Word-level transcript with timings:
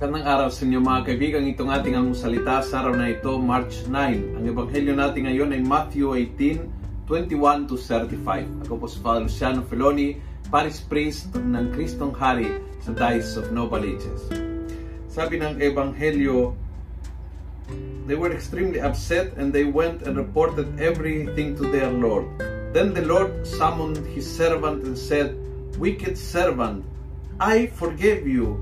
Magandang 0.00 0.32
araw 0.32 0.48
sa 0.48 0.64
inyo 0.64 0.80
mga 0.80 1.02
kaibigan. 1.12 1.44
Itong 1.44 1.68
ating 1.68 1.92
ang 1.92 2.16
salita 2.16 2.64
sa 2.64 2.80
araw 2.80 2.96
na 2.96 3.12
ito, 3.12 3.36
March 3.36 3.84
9. 3.84 4.32
Ang 4.32 4.44
ebanghelyo 4.48 4.96
natin 4.96 5.28
ngayon 5.28 5.52
ay 5.52 5.60
Matthew 5.60 6.16
18, 6.40 7.04
21 7.04 7.68
to 7.68 7.76
35. 7.76 8.64
Ako 8.64 8.80
po 8.80 8.88
si 8.88 8.96
Father 9.04 9.28
Luciano 9.28 9.60
Feloni, 9.60 10.16
Paris 10.48 10.80
Priest 10.80 11.36
ng 11.36 11.76
Kristong 11.76 12.16
Hari 12.16 12.48
sa 12.80 12.96
Dice 12.96 13.36
of 13.36 13.52
Novaliches. 13.52 14.24
Sabi 15.12 15.36
ng 15.36 15.60
ebanghelyo, 15.60 16.56
They 18.08 18.16
were 18.16 18.32
extremely 18.32 18.80
upset 18.80 19.36
and 19.36 19.52
they 19.52 19.68
went 19.68 20.08
and 20.08 20.16
reported 20.16 20.80
everything 20.80 21.52
to 21.60 21.68
their 21.68 21.92
Lord. 21.92 22.24
Then 22.72 22.96
the 22.96 23.04
Lord 23.04 23.44
summoned 23.44 24.00
his 24.16 24.24
servant 24.24 24.80
and 24.80 24.96
said, 24.96 25.36
Wicked 25.76 26.16
servant, 26.16 26.88
I 27.36 27.68
forgave 27.76 28.24
you 28.24 28.56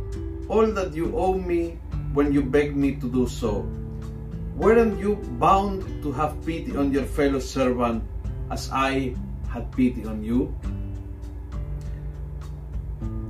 all 0.48 0.66
that 0.72 0.96
you 0.96 1.12
owe 1.12 1.36
me 1.36 1.76
when 2.16 2.32
you 2.32 2.40
begged 2.42 2.76
me 2.76 2.96
to 2.96 3.06
do 3.06 3.28
so. 3.28 3.68
Weren't 4.56 4.98
you 4.98 5.20
bound 5.38 5.86
to 6.02 6.10
have 6.12 6.34
pity 6.42 6.74
on 6.74 6.90
your 6.90 7.06
fellow 7.06 7.38
servant 7.38 8.02
as 8.50 8.72
I 8.72 9.14
had 9.52 9.70
pity 9.70 10.02
on 10.08 10.24
you? 10.24 10.50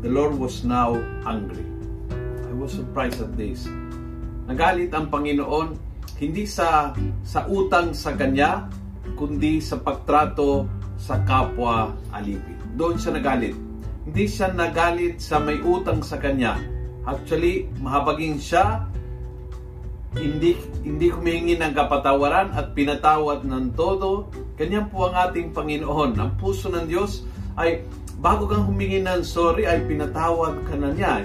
The 0.00 0.09
Lord 0.09 0.38
was 0.38 0.64
now 0.64 0.96
angry. 1.26 1.66
I 2.48 2.54
was 2.56 2.73
surprised 2.73 3.20
at 3.20 3.37
this. 3.37 3.68
Nagalit 4.48 4.95
ang 4.96 5.12
Panginoon 5.12 5.76
hindi 6.16 6.48
sa 6.48 6.96
sa 7.20 7.45
utang 7.45 7.92
sa 7.92 8.16
kanya 8.16 8.70
kundi 9.18 9.60
sa 9.60 9.76
pagtrato 9.76 10.64
sa 10.96 11.20
kapwa 11.26 11.92
alipin. 12.14 12.56
Doon 12.78 12.96
siya 12.96 13.20
nagalit. 13.20 13.54
Hindi 14.09 14.24
siya 14.24 14.48
nagalit 14.54 15.21
sa 15.21 15.43
may 15.43 15.60
utang 15.60 16.00
sa 16.00 16.16
kanya 16.16 16.77
Actually, 17.09 17.73
mahabagin 17.80 18.37
siya, 18.37 18.84
hindi, 20.12 20.60
hindi 20.84 21.09
humingi 21.09 21.56
ng 21.56 21.73
kapatawaran 21.73 22.52
at 22.52 22.76
pinatawad 22.76 23.48
ng 23.48 23.73
todo. 23.73 24.28
Ganyan 24.60 24.92
po 24.92 25.09
ang 25.09 25.16
ating 25.16 25.56
Panginoon. 25.56 26.20
Ang 26.20 26.30
puso 26.37 26.68
ng 26.68 26.84
Diyos 26.84 27.24
ay 27.56 27.80
bago 28.20 28.45
kang 28.45 28.68
humingi 28.68 29.00
ng 29.00 29.24
sorry 29.24 29.65
ay 29.65 29.88
pinatawad 29.88 30.68
ka 30.68 30.76
na 30.76 30.92
niya. 30.92 31.24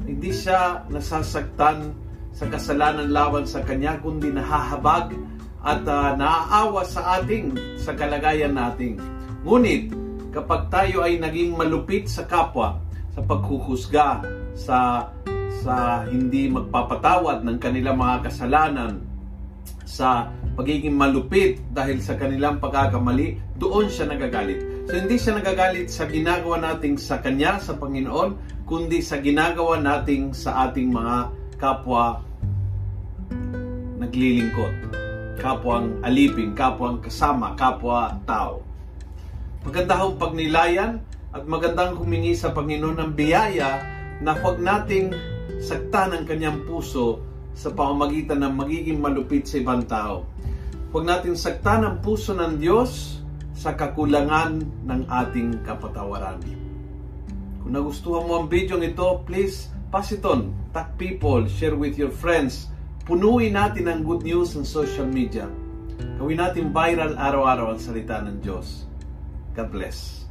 Hindi 0.00 0.32
siya 0.32 0.88
nasasaktan 0.88 1.92
sa 2.32 2.48
kasalanan 2.48 3.12
laban 3.12 3.44
sa 3.48 3.64
Kanya, 3.64 4.00
kundi 4.00 4.32
nahahabag 4.32 5.12
at 5.66 5.82
uh, 5.82 6.14
naaawa 6.14 6.84
sa 6.84 7.20
ating, 7.20 7.52
sa 7.80 7.96
kalagayan 7.96 8.54
nating. 8.54 9.00
Ngunit, 9.42 9.92
kapag 10.30 10.68
tayo 10.68 11.02
ay 11.02 11.18
naging 11.18 11.56
malupit 11.56 12.06
sa 12.06 12.28
kapwa, 12.28 12.78
sa 13.16 13.24
paghuhusga, 13.24 14.20
sa 14.56 15.12
sa 15.66 16.06
hindi 16.08 16.48
magpapatawad 16.48 17.44
ng 17.44 17.58
kanilang 17.58 17.98
mga 17.98 18.30
kasalanan, 18.30 19.02
sa 19.86 20.30
pagiging 20.58 20.94
malupit 20.94 21.62
dahil 21.70 22.02
sa 22.02 22.14
kanilang 22.18 22.58
pagkakamali, 22.58 23.38
doon 23.58 23.86
siya 23.86 24.10
nagagalit. 24.10 24.62
So 24.86 24.98
hindi 24.98 25.18
siya 25.18 25.38
nagagalit 25.38 25.90
sa 25.90 26.06
ginagawa 26.06 26.62
nating 26.62 26.98
sa 26.98 27.18
Kanya, 27.22 27.58
sa 27.58 27.74
Panginoon, 27.74 28.62
kundi 28.66 29.02
sa 29.02 29.18
ginagawa 29.22 29.78
nating 29.78 30.34
sa 30.34 30.70
ating 30.70 30.90
mga 30.90 31.16
kapwa 31.58 32.22
naglilingkod. 33.98 34.74
Kapwang 35.42 36.00
alipin, 36.02 36.54
kapwang 36.54 37.02
kasama, 37.02 37.54
kapwa 37.58 38.14
tao. 38.26 38.62
Maganda 39.66 39.98
hong 39.98 40.18
pagnilayan 40.18 41.02
at 41.34 41.42
magandang 41.46 41.98
humingi 41.98 42.38
sa 42.38 42.54
Panginoon 42.54 43.02
ng 43.02 43.12
biyaya 43.12 43.95
na 44.20 44.36
huwag 44.36 44.60
nating 44.60 45.12
saktan 45.60 46.12
ang 46.12 46.24
kanyang 46.24 46.64
puso 46.64 47.20
sa 47.56 47.72
pamamagitan 47.72 48.44
ng 48.44 48.52
magiging 48.52 49.00
malupit 49.00 49.48
sa 49.48 49.60
ibang 49.60 49.84
tao. 49.88 50.28
Huwag 50.92 51.04
natin 51.08 51.36
saktan 51.36 51.84
ang 51.84 51.96
puso 52.04 52.36
ng 52.36 52.60
Diyos 52.60 53.20
sa 53.56 53.72
kakulangan 53.72 54.60
ng 54.84 55.00
ating 55.08 55.64
kapatawaran. 55.64 56.44
Kung 57.64 57.72
nagustuhan 57.72 58.28
mo 58.28 58.44
ang 58.44 58.46
video 58.46 58.76
ito, 58.78 59.24
please 59.24 59.72
pass 59.88 60.12
it 60.12 60.22
on. 60.22 60.52
Tag 60.76 60.94
people, 61.00 61.48
share 61.48 61.74
with 61.74 61.96
your 61.96 62.12
friends. 62.12 62.68
Punuin 63.08 63.56
natin 63.56 63.88
ang 63.88 64.04
good 64.04 64.22
news 64.22 64.52
ng 64.54 64.62
social 64.62 65.08
media. 65.08 65.48
Gawin 66.20 66.38
natin 66.38 66.70
viral 66.70 67.16
araw-araw 67.16 67.72
ang 67.72 67.80
salita 67.80 68.20
ng 68.20 68.44
Diyos. 68.44 68.84
God 69.56 69.72
bless. 69.72 70.28